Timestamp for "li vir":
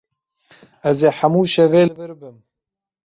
1.87-2.13